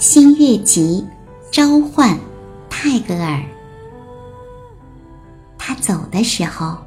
[0.00, 1.04] 新月集
[1.50, 2.16] 召唤
[2.70, 3.42] 泰戈尔。
[5.58, 6.78] 他走的时候，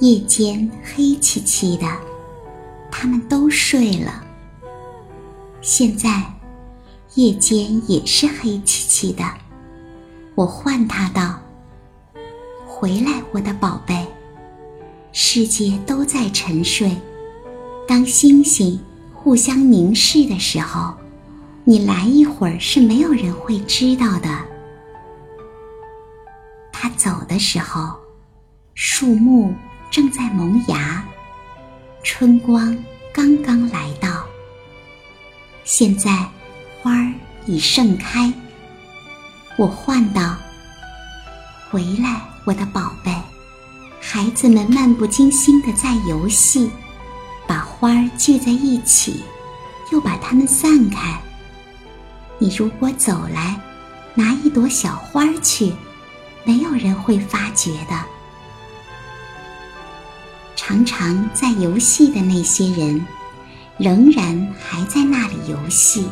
[0.00, 1.86] 夜间黑漆漆的，
[2.90, 4.24] 他们都睡了。
[5.62, 6.24] 现在，
[7.14, 9.22] 夜间也是黑漆漆的。
[10.34, 11.38] 我唤他道
[12.66, 14.04] ：“回来，我的宝贝。
[15.12, 16.96] 世界都在沉睡，
[17.86, 18.80] 当星星
[19.12, 20.92] 互相凝视的时候，
[21.64, 24.28] 你来一会儿是没有人会知道的。”
[26.70, 27.96] 他走的时候，
[28.74, 29.54] 树木
[29.90, 31.02] 正在萌芽，
[32.02, 32.76] 春光
[33.12, 34.24] 刚刚来到。
[35.64, 36.28] 现在，
[36.82, 37.12] 花儿
[37.46, 38.30] 已盛开。
[39.56, 40.36] 我唤道
[41.70, 43.10] ：“回来，我的宝贝！”
[43.98, 46.70] 孩子们漫不经心的在游戏，
[47.46, 49.24] 把花儿聚在一起，
[49.90, 51.18] 又把它们散开。
[52.44, 53.58] 你如果走来，
[54.12, 55.72] 拿一朵小花去，
[56.44, 58.04] 没有人会发觉的。
[60.54, 63.02] 常常在游戏的那些人。
[63.76, 66.08] 仍然还在那里游戏。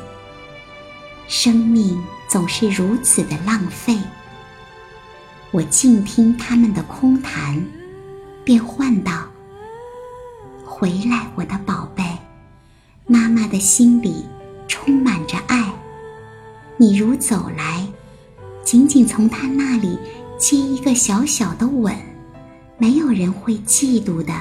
[1.28, 3.96] 生命总是如此的浪费。
[5.52, 7.64] 我静听他们的空谈，
[8.42, 9.22] 便唤道
[10.67, 12.02] ：“回来，我的宝贝，
[13.06, 14.27] 妈妈的心里
[14.67, 15.61] 充满着爱。
[16.83, 17.86] 你如走来，
[18.64, 19.97] 仅仅从他那里
[20.36, 21.94] 接一个小小的吻，
[22.77, 24.34] 没有人会嫉妒的。”